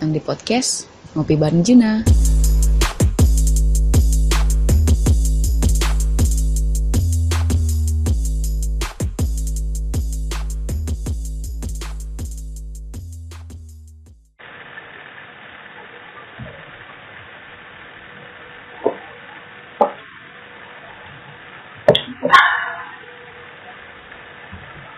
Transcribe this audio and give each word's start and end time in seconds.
yang 0.00 0.12
di 0.12 0.20
podcast 0.20 0.84
Ngopi 1.16 1.34
Bareng 1.40 1.64
Juna. 1.64 2.04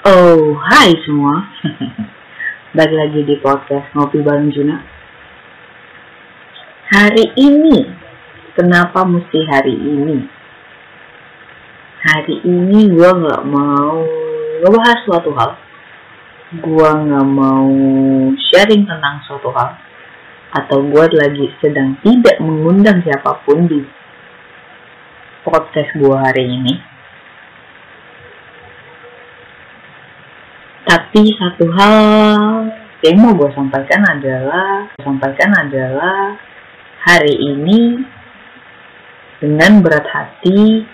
Oh, 0.08 0.56
hai 0.72 0.96
semua. 1.04 1.44
Balik 2.68 3.00
lagi 3.00 3.24
di 3.24 3.40
podcast 3.40 3.96
Ngopi 3.96 4.20
Bareng 4.20 4.52
Juna. 4.52 4.76
Hari 6.92 7.32
ini, 7.40 7.80
kenapa 8.52 9.08
mesti 9.08 9.40
hari 9.48 9.72
ini? 9.72 10.20
Hari 12.04 12.44
ini 12.44 12.92
gue 12.92 13.08
nggak 13.08 13.42
mau 13.48 14.04
ngebahas 14.60 15.00
suatu 15.08 15.32
hal. 15.32 15.56
Gue 16.60 16.90
nggak 16.92 17.28
mau 17.32 17.72
sharing 18.36 18.84
tentang 18.84 19.24
suatu 19.24 19.48
hal. 19.48 19.72
Atau 20.52 20.84
gue 20.92 21.04
lagi 21.08 21.48
sedang 21.64 21.96
tidak 22.04 22.36
mengundang 22.44 23.00
siapa 23.00 23.48
pun 23.48 23.64
di 23.64 23.80
podcast 25.40 25.88
gue 25.96 26.16
hari 26.20 26.44
ini. 26.52 26.76
Tapi 30.88 31.20
satu 31.36 31.68
hal 31.76 31.96
yang 33.04 33.20
mau 33.20 33.36
gue 33.36 33.52
sampaikan 33.52 34.08
adalah 34.08 34.88
sampaikan 35.04 35.52
adalah 35.60 36.32
hari 37.04 37.36
ini 37.36 38.00
dengan 39.36 39.84
berat 39.84 40.08
hati 40.08 40.88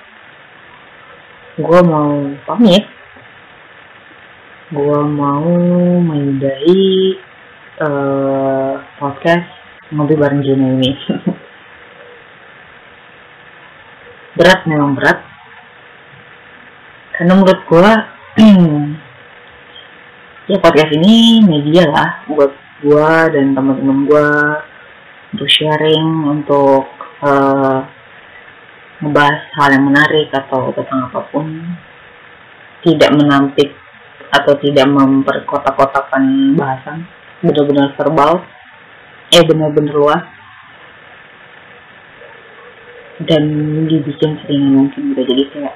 gue 1.63 1.81
mau 1.87 2.27
pamit. 2.43 2.83
Gue 4.75 5.01
mau 5.07 5.47
menyudahi 6.03 7.15
uh, 7.79 8.75
podcast 8.99 9.47
ngopi 9.95 10.19
bareng 10.19 10.43
Juna 10.43 10.75
ini. 10.75 10.91
Berat 14.43 14.67
memang 14.67 14.99
berat. 14.99 15.23
Karena 17.15 17.39
menurut 17.39 17.63
gue 17.71 17.91
ya 20.45 20.61
podcast 20.61 20.93
ini 20.93 21.41
media 21.41 21.89
lah 21.89 22.09
buat 22.29 22.53
gue 22.85 23.13
dan 23.33 23.57
teman-teman 23.57 24.05
gue 24.05 24.29
untuk 25.33 25.49
sharing 25.49 26.29
untuk 26.29 26.85
uh, 27.25 27.81
ngebahas 29.01 29.41
hal 29.57 29.69
yang 29.73 29.85
menarik 29.89 30.29
atau 30.31 30.69
tentang 30.77 31.09
apa 31.09 31.21
pun. 31.33 31.49
Tidak 32.85 33.11
menampik 33.17 33.73
atau 34.29 34.53
tidak 34.61 34.85
memperkotak-kotakan 34.85 36.53
bahasan. 36.53 37.09
Benar-benar 37.41 37.97
verbal 37.97 38.45
eh 39.33 39.43
benar-benar 39.49 39.95
luas. 39.97 40.25
Dan 43.25 43.45
dibikin 43.89 44.37
sering 44.45 44.77
mungkin 44.77 45.17
gitu 45.17 45.23
jadi 45.25 45.43
kayak 45.49 45.75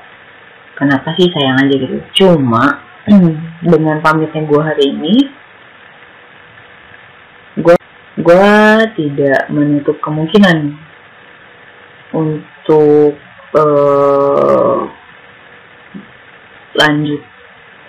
kenapa 0.77 1.16
sih 1.16 1.32
sayang 1.32 1.56
aja 1.56 1.75
gitu? 1.80 1.97
Cuma 2.12 2.88
dengan 3.64 3.96
pamitnya 4.04 4.42
gue 4.44 4.60
hari 4.60 4.84
ini 4.92 5.14
gue 7.58 7.76
gue 8.22 8.54
tidak 8.98 9.50
menutup 9.50 9.96
kemungkinan 10.04 10.76
untuk 12.12 13.14
uh, 13.58 14.88
lanjut 16.78 17.22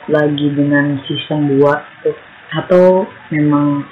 lagi 0.10 0.48
dengan 0.58 0.98
season 1.06 1.62
2 1.62 1.62
atau 2.50 3.06
memang 3.30 3.86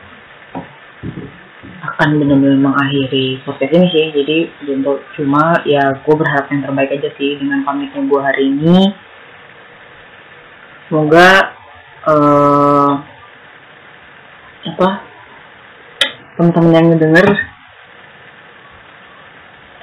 akan 1.77 2.09
benar-benar 2.17 2.57
mengakhiri 2.57 3.37
podcast 3.45 3.69
ini 3.69 3.87
sih. 3.93 4.05
Jadi 4.17 4.37
untuk 4.73 5.05
cuma 5.13 5.61
ya 5.63 6.01
gue 6.01 6.15
berharap 6.17 6.49
yang 6.49 6.65
terbaik 6.65 6.89
aja 6.97 7.09
sih 7.21 7.37
dengan 7.37 7.61
pamitnya 7.61 8.01
gue 8.01 8.21
hari 8.21 8.43
ini 8.49 8.77
semoga 10.87 11.51
uh, 12.07 12.91
apa 14.63 14.89
teman-teman 16.39 16.75
yang 16.75 16.87
ngedenger 16.95 17.27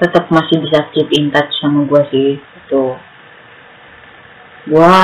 tetap 0.00 0.32
masih 0.32 0.65
bisa 0.65 0.88
keep 0.97 1.09
in 1.12 1.28
touch 1.28 1.53
sama 1.60 1.84
gue 1.84 2.03
sih 2.09 2.31
itu 2.41 2.84
gue 4.65 4.97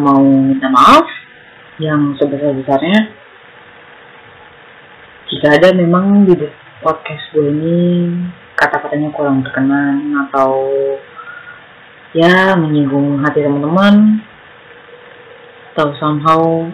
mau 0.00 0.24
minta 0.24 0.72
maaf 0.72 1.04
yang 1.76 2.16
sebesar 2.16 2.56
besarnya 2.56 3.12
jika 5.28 5.60
ada 5.60 5.76
memang 5.76 6.24
di 6.24 6.40
podcast 6.80 7.24
gue 7.36 7.52
ini 7.52 7.78
kata-katanya 8.56 9.12
kurang 9.12 9.44
berkenan 9.44 10.24
atau 10.24 10.72
ya 12.16 12.56
menyinggung 12.56 13.20
hati 13.20 13.44
teman-teman 13.44 14.24
atau 15.78 15.94
somehow 16.02 16.66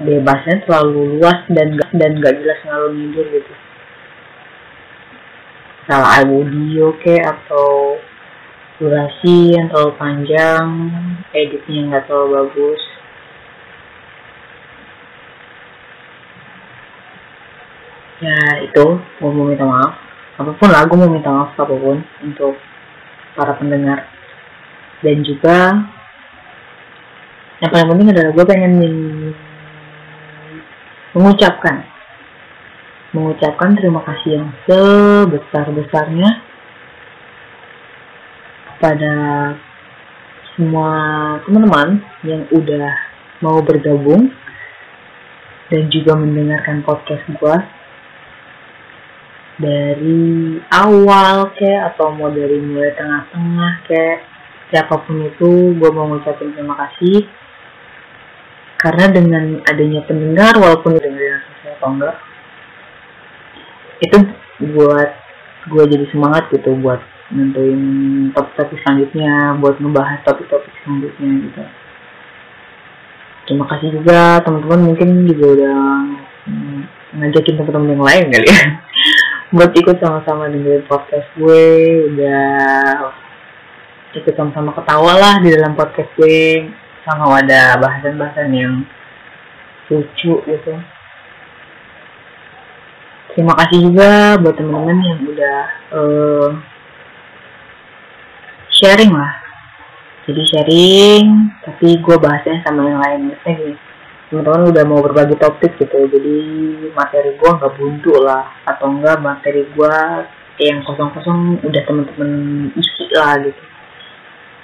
bebasnya 0.00 0.64
terlalu 0.64 1.20
luas 1.20 1.44
dan 1.52 1.76
gak, 1.76 1.92
dan 1.92 2.16
gak 2.24 2.40
jelas 2.40 2.56
ngalur 2.64 2.96
ngidur 2.96 3.26
gitu. 3.28 3.52
Salah 5.84 6.24
audio 6.24 6.96
ke 7.04 7.20
atau 7.20 8.00
durasi 8.80 9.52
yang 9.52 9.68
terlalu 9.68 9.92
panjang 10.00 10.64
editnya 11.36 11.80
nggak 11.92 12.08
terlalu 12.08 12.48
bagus. 12.48 12.82
Ya 18.24 18.64
itu. 18.64 18.86
Gue 19.20 19.30
mau 19.36 19.44
minta 19.44 19.68
maaf. 19.68 20.00
Apa 20.40 20.56
pun 20.56 20.72
lah 20.72 20.88
gue 20.88 20.96
mau 20.96 21.12
minta 21.12 21.28
maaf 21.28 21.52
apa 21.52 21.76
pun 21.76 22.00
untuk 22.24 22.56
para 23.36 23.52
pendengar. 23.60 24.08
Dan 25.04 25.20
juga 25.20 25.84
yang 27.64 27.72
paling 27.72 27.88
penting 27.96 28.12
adalah 28.12 28.30
gue 28.36 28.44
pengen 28.44 28.72
mengucapkan. 31.16 31.76
Mengucapkan 33.16 33.72
terima 33.72 34.04
kasih 34.04 34.30
yang 34.36 34.48
sebesar-besarnya 34.68 36.28
kepada 38.68 39.14
semua 40.52 40.92
teman-teman 41.48 42.04
yang 42.28 42.44
udah 42.52 42.92
mau 43.40 43.64
bergabung 43.64 44.28
dan 45.72 45.88
juga 45.88 46.20
mendengarkan 46.20 46.84
podcast 46.84 47.24
gue 47.32 47.56
dari 49.56 50.60
awal 50.68 51.48
kayak 51.56 51.96
atau 51.96 52.12
mau 52.12 52.28
dari 52.28 52.60
mulai 52.60 52.92
tengah-tengah 52.92 53.72
kayak 53.88 54.18
siapa 54.68 55.00
pun 55.06 55.22
itu 55.24 55.78
gue 55.80 55.90
mau 55.94 56.12
ngucapin 56.12 56.52
terima 56.52 56.76
kasih 56.76 57.24
karena 58.84 59.08
dengan 59.08 59.44
adanya 59.64 60.04
pendengar 60.04 60.60
walaupun 60.60 61.00
dengerin 61.00 61.40
saya 61.64 61.72
atau 61.80 61.88
enggak. 61.96 62.16
Itu 64.04 64.18
buat 64.76 65.10
gue 65.72 65.84
jadi 65.88 66.04
semangat 66.12 66.52
gitu 66.52 66.76
buat 66.84 67.00
nentuin 67.32 67.80
topik-topik 68.36 68.76
selanjutnya 68.84 69.56
buat 69.56 69.80
ngebahas 69.80 70.20
topik-topik 70.28 70.68
selanjutnya 70.84 71.32
gitu. 71.48 71.62
Terima 73.48 73.64
kasih 73.72 73.88
juga 73.96 74.44
teman-teman 74.44 74.92
mungkin 74.92 75.08
juga 75.32 75.46
udah 75.56 75.78
ngajakin 77.16 77.56
teman-teman 77.56 77.92
yang 77.96 78.04
lain 78.04 78.26
kali 78.36 78.48
ya. 78.52 78.64
Buat 79.54 79.70
ikut 79.78 79.96
sama-sama 80.02 80.50
dengerin 80.50 80.84
podcast 80.84 81.28
gue 81.38 81.62
udah 82.12 82.52
ikut 84.12 84.34
sama-sama 84.34 84.76
ketawa 84.76 85.12
lah 85.16 85.34
di 85.40 85.48
dalam 85.54 85.72
podcast 85.78 86.10
gue 86.18 86.68
sama 87.04 87.36
ada 87.36 87.76
bahasan-bahasan 87.76 88.50
yang 88.56 88.74
lucu 89.92 90.40
gitu. 90.40 90.74
Terima 93.36 93.52
kasih 93.60 93.78
juga 93.90 94.40
buat 94.40 94.56
teman-teman 94.56 94.98
yang 95.04 95.20
udah 95.28 95.60
uh, 95.92 96.48
sharing 98.72 99.12
lah. 99.12 99.32
Jadi 100.24 100.42
sharing 100.48 101.24
tapi 101.68 102.00
gue 102.00 102.16
bahasnya 102.16 102.64
sama 102.64 102.88
yang 102.88 103.00
lain. 103.04 103.20
Gini 103.44 103.76
teman-teman 104.32 104.72
udah 104.72 104.84
mau 104.88 105.04
berbagi 105.04 105.36
topik 105.36 105.76
gitu 105.76 106.08
jadi 106.08 106.36
materi 106.96 107.36
gue 107.36 107.50
nggak 107.52 107.74
buntu 107.76 108.16
lah. 108.24 108.48
Atau 108.64 108.88
enggak 108.88 109.20
materi 109.20 109.68
gue 109.68 109.96
yang 110.64 110.80
kosong-kosong 110.86 111.60
udah 111.66 111.82
teman-teman 111.84 112.30
isi 112.78 113.04
lah 113.12 113.34
gitu 113.42 113.73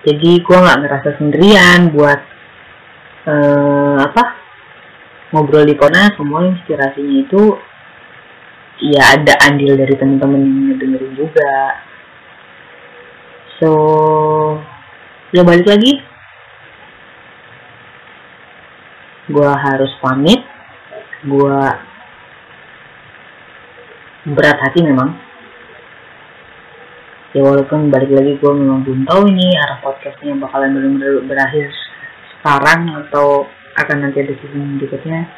jadi 0.00 0.30
gue 0.40 0.56
nggak 0.56 0.80
ngerasa 0.80 1.08
sendirian 1.20 1.92
buat 1.92 2.20
uh, 3.28 3.96
apa 4.00 4.24
ngobrol 5.30 5.68
di 5.68 5.76
kona 5.76 6.16
semua 6.16 6.48
inspirasinya 6.48 7.16
itu 7.20 7.42
ya 8.80 9.12
ada 9.12 9.36
andil 9.44 9.76
dari 9.76 9.92
teman-teman 9.92 10.40
yang 10.40 10.78
dengerin 10.80 11.12
juga. 11.12 11.54
So 13.60 13.70
ya 15.36 15.44
balik 15.44 15.68
lagi. 15.68 16.00
Gue 19.28 19.50
harus 19.52 19.92
pamit. 20.00 20.40
Gue 21.28 21.60
berat 24.32 24.58
hati 24.64 24.80
memang 24.80 25.29
ya 27.30 27.40
walaupun 27.46 27.94
balik 27.94 28.10
lagi 28.10 28.38
gue 28.42 28.52
memang 28.52 28.82
belum 28.82 29.06
tahu 29.06 29.30
ini 29.30 29.54
arah 29.54 29.78
podcastnya 29.78 30.34
bakalan 30.38 30.74
benar-benar 30.74 31.14
berakhir 31.30 31.70
sekarang 32.40 32.90
atau 33.06 33.46
akan 33.78 33.96
nanti 34.02 34.18
ada 34.24 34.34
season 34.40 34.80
berikutnya. 34.80 35.28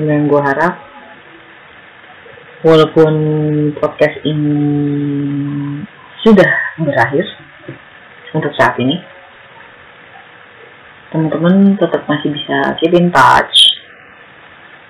Yang 0.00 0.24
gue 0.32 0.40
harap. 0.42 0.74
Walaupun 2.62 3.14
podcast 3.82 4.22
ini 4.22 4.54
sudah 6.22 6.50
berakhir 6.78 7.26
untuk 8.32 8.54
saat 8.54 8.78
ini 8.78 9.02
teman-teman 11.10 11.74
tetap 11.76 12.06
masih 12.06 12.30
bisa 12.30 12.72
keep 12.78 12.94
in 12.94 13.10
touch 13.10 13.74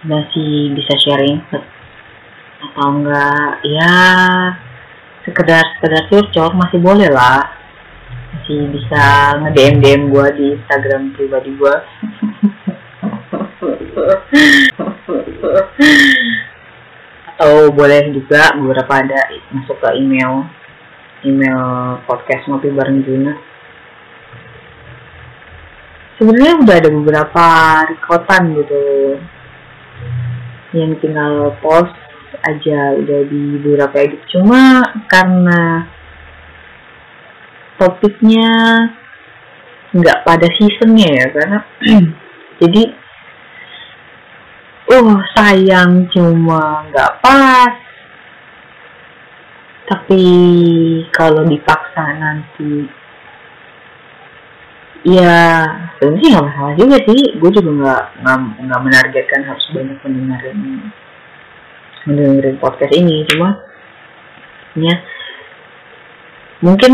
masih 0.04 0.76
bisa 0.76 0.94
sharing 1.00 1.40
atau 2.60 2.86
enggak 2.92 3.64
ya 3.64 3.96
sekedar 5.22 5.64
sekedar 5.78 6.02
curcol 6.10 6.54
masih 6.58 6.78
boleh 6.82 7.10
lah. 7.10 7.46
Masih 8.32 8.68
bisa 8.74 9.02
nge 9.38 9.50
DM 9.54 9.76
DM 9.78 10.02
gue 10.10 10.26
di 10.36 10.46
Instagram 10.58 11.14
pribadi 11.14 11.50
gue 11.54 11.74
atau 17.32 17.74
boleh 17.74 18.14
juga 18.14 18.54
beberapa 18.54 18.92
ada 19.02 19.20
masuk 19.50 19.76
ke 19.82 19.88
email 19.98 20.46
email 21.26 21.62
podcast 22.06 22.46
ngopi 22.46 22.70
bareng 22.70 23.02
Juna. 23.02 23.34
Sebenarnya 26.18 26.54
udah 26.62 26.76
ada 26.78 26.90
beberapa 26.90 27.46
rekotan 27.90 28.42
gitu 28.54 28.82
yang 30.72 30.94
tinggal 31.02 31.52
post 31.58 32.01
aja 32.42 32.98
udah 32.98 33.20
di 33.30 33.42
beberapa 33.62 33.96
edit 34.02 34.22
cuma 34.34 34.82
karena 35.06 35.86
topiknya 37.78 38.50
nggak 39.92 40.22
pada 40.24 40.48
seasonnya 40.56 41.08
ya 41.10 41.26
karena 41.30 41.58
jadi 42.62 42.82
uh 44.92 45.18
sayang 45.36 46.08
cuma 46.12 46.84
nggak 46.90 47.12
pas. 47.24 47.74
Tapi 49.88 50.24
kalau 51.12 51.44
dipaksa 51.44 52.04
nanti 52.16 52.88
ya 55.04 55.64
sebenarnya 55.98 56.28
nggak 56.32 56.46
masalah 56.48 56.74
juga 56.76 56.96
sih. 57.08 57.20
Gue 57.36 57.50
juga 57.52 57.70
nggak 57.72 58.02
nggak 58.62 58.82
menargetkan 58.84 59.42
harus 59.48 59.64
banyak 59.72 59.98
mendengarin 60.04 60.58
mendengarin 62.08 62.58
podcast 62.58 62.92
ini. 62.94 63.26
Cuma 63.28 63.58
ya 64.78 64.94
mungkin 66.62 66.92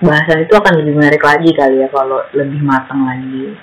bahasan 0.00 0.44
itu 0.48 0.54
akan 0.56 0.74
lebih 0.82 0.96
menarik 0.96 1.22
lagi 1.22 1.50
kali 1.54 1.84
ya 1.84 1.88
kalau 1.92 2.24
lebih 2.32 2.60
matang 2.64 3.04
lagi. 3.04 3.56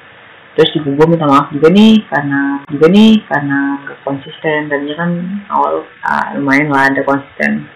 Terus 0.58 0.74
juga 0.74 0.90
gue 0.98 1.08
minta 1.14 1.30
maaf 1.30 1.54
juga 1.54 1.70
nih 1.70 2.02
karena 2.10 2.66
juga 2.70 2.88
nih 2.90 3.12
karena 3.30 3.60
konsisten. 4.02 4.70
Tadinya 4.70 4.96
kan 4.98 5.12
awal 5.54 5.86
ah, 6.02 6.34
lumayan 6.34 6.74
lah 6.74 6.90
ada 6.90 7.06
konsisten. 7.06 7.70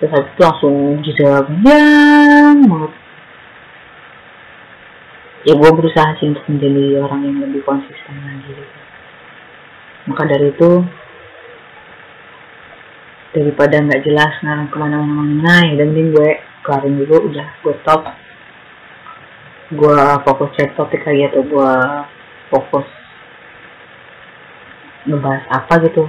Terus 0.00 0.10
habis 0.16 0.32
itu 0.32 0.40
langsung 0.42 0.76
jeda 1.04 1.44
panjang 1.44 2.58
banget 2.66 2.92
ya 5.44 5.56
gue 5.56 5.70
berusaha 5.72 6.20
sih 6.20 6.28
untuk 6.28 6.44
menjadi 6.52 7.00
orang 7.00 7.20
yang 7.24 7.36
lebih 7.40 7.64
konsisten 7.64 8.14
lagi. 8.20 8.52
gitu. 8.52 8.89
Maka 10.08 10.22
dari 10.24 10.48
itu 10.48 10.70
daripada 13.30 13.78
nggak 13.78 14.02
jelas 14.02 14.32
ngarang 14.42 14.68
ke 14.72 14.76
mana-mana 14.78 15.54
ya 15.70 15.74
dan 15.78 15.94
gue 15.94 16.30
kelarin 16.66 16.94
dulu 16.98 17.16
udah 17.30 17.46
gue 17.62 17.74
stop. 17.82 18.02
Gue 19.70 20.02
fokus 20.26 20.50
cek 20.58 20.74
topik 20.74 21.06
lagi 21.06 21.30
atau 21.30 21.42
gue 21.46 21.72
fokus 22.50 22.86
ngebahas 25.06 25.44
apa 25.46 25.74
gitu. 25.86 26.02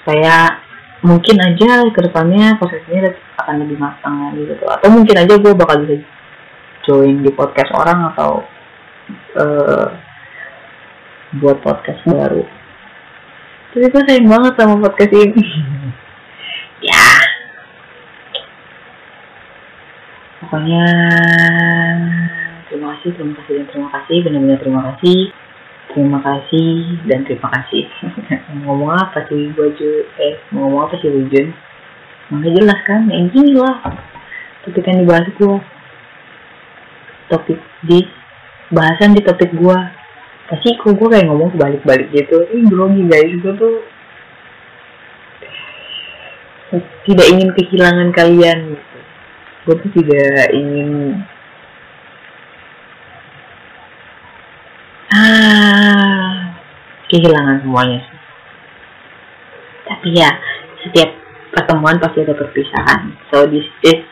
Supaya 0.00 0.64
mungkin 1.04 1.36
aja 1.36 1.84
ke 1.92 2.00
depannya 2.00 2.56
prosesnya 2.56 3.12
akan 3.44 3.60
lebih 3.60 3.76
matang 3.76 4.30
lagi 4.30 4.48
gitu. 4.48 4.64
Atau 4.64 4.88
mungkin 4.88 5.16
aja 5.20 5.34
gue 5.36 5.52
bakal 5.52 5.84
bisa 5.84 6.00
join 6.88 7.20
di 7.20 7.28
podcast 7.28 7.76
orang 7.76 8.08
atau 8.16 8.40
uh, 9.36 9.88
buat 11.36 11.60
podcast 11.60 12.00
baru 12.08 12.59
tapi 13.70 13.86
gue 13.86 14.02
sayang 14.02 14.26
banget 14.26 14.52
sama 14.58 14.82
podcast 14.82 15.14
ini. 15.14 15.44
Ya. 16.80 16.96
Pokoknya 20.40 20.86
terima 22.72 22.96
kasih 22.96 23.12
terima 23.12 23.36
kasih 23.36 23.52
dan 23.60 23.66
terima 23.68 23.88
kasih. 23.92 24.16
Benar-benar 24.24 24.58
terima 24.64 24.82
kasih. 24.88 25.18
Terima 25.92 26.18
kasih 26.24 26.72
dan 27.04 27.20
terima 27.28 27.48
kasih. 27.52 27.84
Mau 28.64 28.80
ngomong 28.80 28.96
apa 28.96 29.28
sih 29.28 29.52
gue 29.52 29.68
eh 30.24 30.40
ngomong 30.56 30.88
apa 30.88 30.96
sih 31.04 31.12
Jun? 31.12 31.52
Nggak 32.32 32.52
jelas 32.56 32.80
kan? 32.88 33.04
Yang 33.12 33.28
gini 33.36 33.52
lah. 33.60 33.76
Tapi 34.64 34.80
kan 34.80 35.04
dibahas 35.04 35.28
gue 35.36 35.56
topik 37.28 37.60
di 37.84 38.08
bahasan 38.72 39.12
di 39.12 39.20
topik 39.20 39.52
gue 39.52 39.78
pasti 40.50 40.74
kok 40.74 40.98
gue 40.98 41.08
kayak 41.08 41.30
ngomong 41.30 41.54
balik-balik 41.54 42.10
gitu. 42.10 42.42
Ini 42.42 42.66
grogi 42.66 43.02
guys 43.06 43.32
gue 43.38 43.54
tuh. 43.54 43.76
Tidak 47.06 47.26
ingin 47.30 47.50
kehilangan 47.54 48.10
kalian 48.10 48.58
gitu. 48.74 48.98
gue 49.70 49.74
tuh 49.78 49.90
tidak 49.94 50.50
ingin. 50.50 50.90
Ah 55.14 56.54
kehilangan 57.10 57.62
semuanya 57.62 57.98
sih. 58.02 58.18
Tapi 59.90 60.08
ya 60.14 60.30
setiap 60.86 61.10
pertemuan 61.50 61.98
pasti 61.98 62.22
ada 62.22 62.34
perpisahan. 62.34 63.14
So 63.30 63.46
this 63.46 63.66
is 63.86 64.02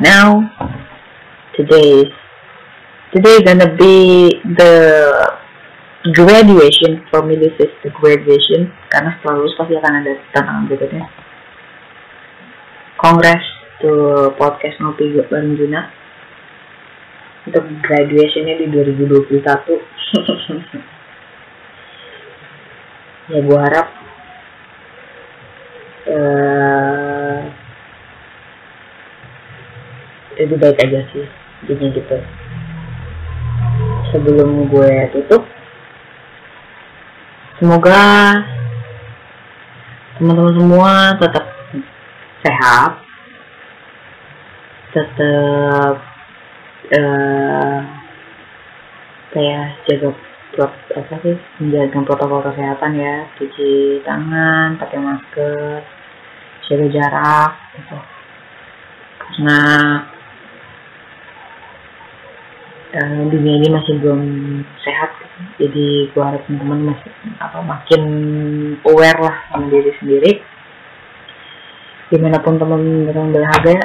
now. 0.00 0.44
Today 1.56 2.08
today 3.12 3.44
gonna 3.44 3.68
be 3.76 4.32
the 4.56 4.72
graduation 6.08 7.04
for 7.12 7.20
me 7.20 7.36
this 7.36 7.52
is 7.60 7.68
the 7.84 7.92
graduation 7.92 8.72
karena 8.88 9.20
setelah 9.20 9.36
lulus 9.36 9.52
pasti 9.60 9.76
akan 9.76 10.00
ada 10.00 10.16
tantangan 10.32 10.64
berikutnya. 10.64 11.04
Kongres 12.96 13.44
to 13.84 13.92
podcast 14.40 14.80
ngopi 14.80 15.12
bareng 15.28 15.60
Juna. 15.60 15.92
Untuk 17.40 17.64
graduationnya 17.84 18.60
di 18.60 18.68
2021 18.68 19.40
ya 23.30 23.38
gue 23.40 23.58
harap 23.62 23.86
uh, 26.04 27.40
lebih 30.36 30.58
baik 30.60 30.84
aja 30.84 31.00
sih 31.16 31.24
jadi 31.64 31.84
gitu. 31.96 32.20
Sebelum 34.12 34.68
gue 34.68 34.92
tutup 35.16 35.48
semoga 37.60 38.00
teman-teman 40.16 40.54
semua 40.56 40.92
tetap 41.20 41.44
sehat 42.40 42.92
tetap 44.90 45.94
uh, 46.98 47.78
kayak 49.30 49.78
jaga 49.86 50.10
prot 50.50 50.72
apa 50.98 51.14
sih 51.22 51.36
menjaga 51.62 52.02
protokol 52.02 52.42
kesehatan 52.50 52.98
ya. 52.98 53.16
Cuci 53.38 54.02
tangan 54.02 54.74
pakai 54.80 54.98
masker 54.98 55.78
jaga 56.66 56.86
jarak 56.90 57.52
gitu. 57.78 57.98
Karena 59.20 59.60
uh, 62.94 63.22
dunia 63.30 63.54
ini 63.62 63.68
masih 63.70 63.98
belum 64.02 64.22
sehat. 64.82 65.10
Jadi 65.56 66.10
gue 66.12 66.22
harap 66.22 66.42
teman-teman 66.44 66.92
masih 66.92 67.10
apa 67.40 67.58
makin 67.64 68.02
aware 68.84 69.20
lah 69.20 69.36
sama 69.50 69.70
diri 69.70 69.92
sendiri. 70.02 70.32
Di 72.10 72.18
mana 72.18 72.42
pun 72.42 72.58
teman-teman 72.58 73.30
berada 73.30 73.76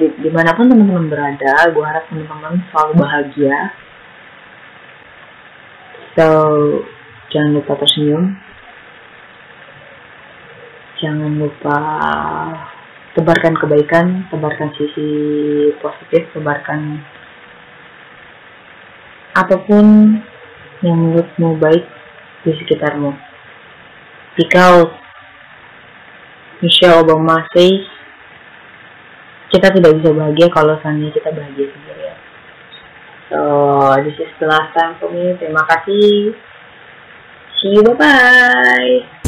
di, 0.00 0.06
di 0.24 0.30
mana 0.32 0.56
pun 0.56 0.72
teman-teman 0.72 1.06
berada 1.12 1.52
gue 1.68 1.84
harap 1.84 2.04
teman-teman 2.08 2.64
selalu 2.72 2.92
bahagia. 2.96 3.58
So 6.16 6.28
jangan 7.32 7.60
lupa 7.60 7.72
tersenyum. 7.80 8.36
Jangan 11.02 11.32
lupa 11.34 11.78
tebarkan 13.12 13.58
kebaikan, 13.58 14.06
tebarkan 14.30 14.70
sisi 14.78 15.08
positif, 15.82 16.30
tebarkan 16.32 17.02
apa 19.32 19.56
pun 19.64 20.18
yang 20.84 20.96
menurutmu 20.98 21.56
baik 21.56 21.84
di 22.44 22.52
sekitarmu. 22.58 23.14
Because 24.36 24.92
Michelle 26.64 27.04
Obama 27.04 27.44
says 27.52 27.84
kita 29.52 29.68
tidak 29.68 30.00
bisa 30.00 30.10
bahagia 30.16 30.48
kalau 30.48 30.80
seandainya 30.80 31.12
kita 31.12 31.28
bahagia 31.32 31.66
sendirian. 31.68 32.18
So, 33.28 33.38
this 34.04 34.16
is 34.16 34.32
the 34.40 34.48
last 34.48 34.72
time 34.76 34.96
for 35.00 35.12
me. 35.12 35.36
Terima 35.40 35.64
kasih. 35.68 36.36
See 37.60 37.72
you. 37.76 37.84
Bye-bye. 37.84 39.21